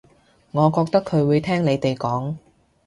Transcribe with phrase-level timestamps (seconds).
[0.49, 2.37] 我覺得佢會聽你哋講